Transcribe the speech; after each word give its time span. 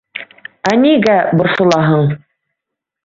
Ә 0.71 0.71
нигә 0.85 1.15
борсолаһың? 1.41 2.09